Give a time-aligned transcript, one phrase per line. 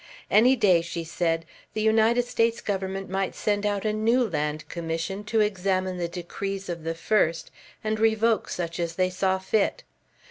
[0.31, 1.45] Any day, she said,
[1.75, 6.69] the United States Government might send out a new Land Commission to examine the decrees
[6.69, 7.51] of the first,
[7.83, 9.83] and revoke such as they saw fit.